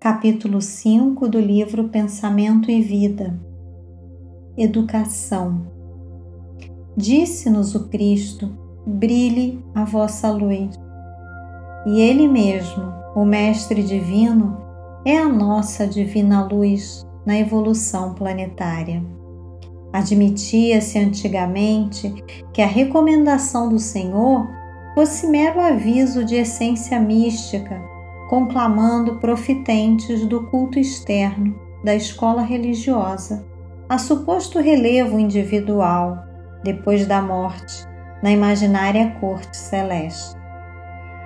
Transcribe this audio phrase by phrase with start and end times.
[0.00, 3.38] capítulo 5 do livro Pensamento e Vida.
[4.56, 5.66] Educação.
[6.96, 8.50] Disse-nos o Cristo:
[8.86, 10.70] brilhe a vossa luz.
[11.84, 14.56] E Ele mesmo, o Mestre Divino,
[15.04, 19.04] é a nossa divina luz na evolução planetária.
[19.92, 22.10] Admitia-se antigamente
[22.54, 24.48] que a recomendação do Senhor
[24.94, 27.89] fosse mero aviso de essência mística
[28.30, 31.52] conclamando profitentes do culto externo
[31.82, 33.44] da escola religiosa
[33.88, 36.16] a suposto relevo individual
[36.62, 37.84] depois da morte
[38.22, 40.36] na imaginária corte celeste.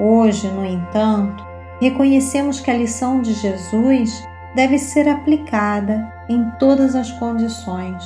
[0.00, 1.45] Hoje, no entanto,
[1.78, 8.02] reconhecemos que a lição de Jesus deve ser aplicada em todas as condições,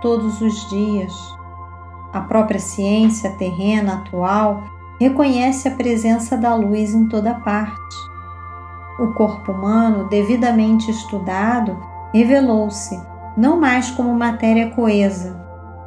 [0.00, 1.12] todos os dias.
[2.14, 4.64] A própria ciência terrena atual
[4.98, 8.09] reconhece a presença da luz em toda parte
[9.00, 11.78] o corpo humano, devidamente estudado,
[12.12, 13.00] revelou-se
[13.36, 15.40] não mais como matéria coesa,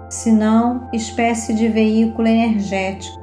[0.10, 3.22] senão espécie de veículo energético,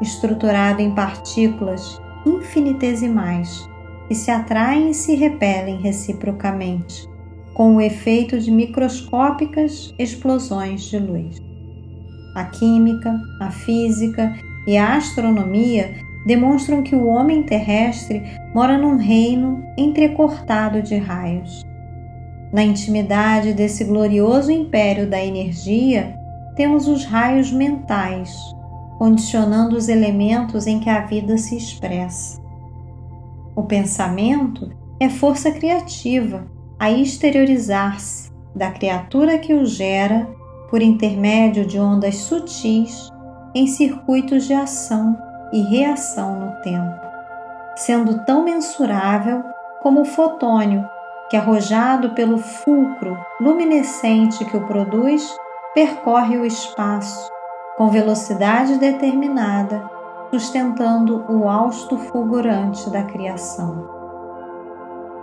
[0.00, 3.68] estruturado em partículas infinitesimais
[4.08, 7.08] que se atraem e se repelem reciprocamente,
[7.54, 11.36] com o efeito de microscópicas explosões de luz.
[12.34, 14.34] A química, a física
[14.66, 15.94] e a astronomia
[16.26, 18.22] demonstram que o homem terrestre
[18.56, 21.62] mora num reino entrecortado de raios.
[22.50, 26.16] Na intimidade desse glorioso império da energia,
[26.56, 28.34] temos os raios mentais,
[28.96, 32.40] condicionando os elementos em que a vida se expressa.
[33.54, 36.46] O pensamento é força criativa
[36.78, 40.26] a exteriorizar-se da criatura que o gera
[40.70, 43.10] por intermédio de ondas sutis
[43.54, 45.14] em circuitos de ação
[45.52, 47.05] e reação no tempo,
[47.76, 49.44] sendo tão mensurável
[49.80, 50.88] como o fotônio
[51.30, 55.36] que, arrojado pelo fulcro luminescente que o produz,
[55.74, 57.30] percorre o espaço
[57.76, 59.88] com velocidade determinada,
[60.30, 63.88] sustentando o hausto fulgurante da criação.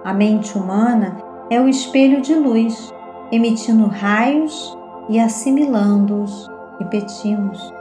[0.05, 1.17] A mente humana
[1.49, 2.93] é o espelho de luz,
[3.31, 4.77] emitindo raios
[5.09, 6.49] e assimilando-os,
[6.79, 7.73] repetimos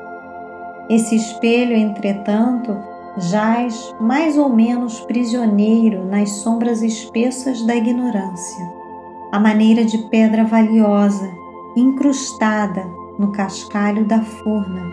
[0.89, 2.77] esse espelho, entretanto,
[3.17, 8.65] jaz mais ou menos prisioneiro nas sombras espessas da ignorância,
[9.31, 11.31] à maneira de pedra valiosa,
[11.77, 12.85] incrustada
[13.19, 14.93] no cascalho da furna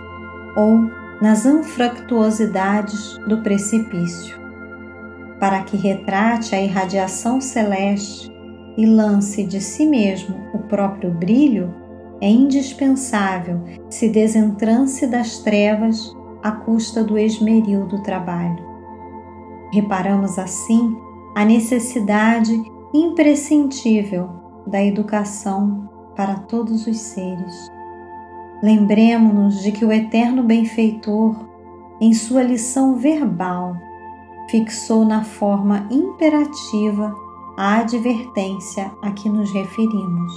[0.55, 0.89] ou
[1.21, 4.37] nas anfractuosidades do precipício.
[5.39, 8.31] Para que retrate a irradiação celeste
[8.77, 11.73] e lance de si mesmo o próprio brilho,
[12.21, 16.13] é indispensável se desentrance das trevas
[16.43, 18.63] à custa do esmeril do trabalho.
[19.71, 20.97] Reparamos assim
[21.35, 22.61] a necessidade
[22.93, 24.29] imprescindível
[24.65, 27.69] da educação para todos os seres.
[28.61, 31.35] Lembremos-nos de que o eterno benfeitor,
[32.01, 33.75] em sua lição verbal,
[34.49, 37.15] fixou na forma imperativa
[37.57, 40.33] a advertência a que nos referimos.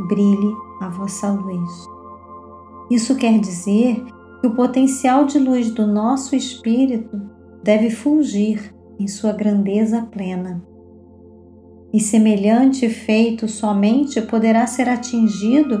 [0.00, 1.88] Brilhe a vossa luz.
[2.90, 4.04] Isso quer dizer
[4.40, 7.20] que o potencial de luz do nosso espírito
[7.62, 10.62] deve fulgir em sua grandeza plena.
[11.92, 15.80] E semelhante feito somente poderá ser atingido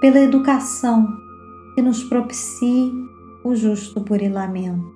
[0.00, 1.06] pela educação
[1.74, 2.92] que nos propicie
[3.44, 4.94] o justo burilamento.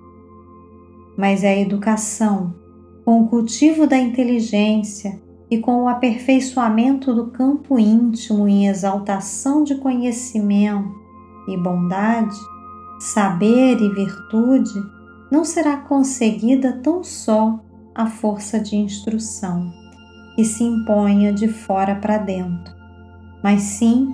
[1.17, 2.55] Mas é a educação,
[3.03, 9.75] com o cultivo da inteligência, e com o aperfeiçoamento do campo íntimo em exaltação de
[9.75, 10.89] conhecimento
[11.45, 12.37] e bondade,
[13.01, 14.79] saber e virtude,
[15.31, 17.59] não será conseguida tão só
[17.95, 19.73] a força de instrução
[20.35, 22.75] que se imponha de fora para dentro,
[23.43, 24.13] mas sim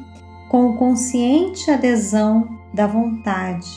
[0.50, 3.68] com o consciente adesão da vontade,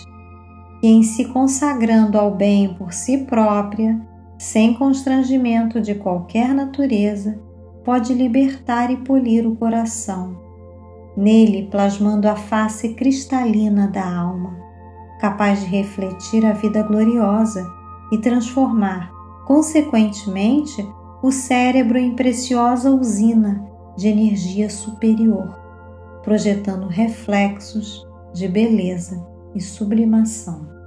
[0.80, 4.00] que em se consagrando ao bem por si própria,
[4.38, 7.36] sem constrangimento de qualquer natureza,
[7.84, 10.40] pode libertar e polir o coração,
[11.16, 14.69] nele plasmando a face cristalina da alma,
[15.20, 17.70] capaz de refletir a vida gloriosa
[18.10, 19.12] e transformar,
[19.46, 20.86] consequentemente,
[21.22, 23.64] o cérebro em preciosa usina
[23.96, 25.58] de energia superior,
[26.22, 29.24] projetando reflexos de beleza
[29.54, 30.79] e sublimação.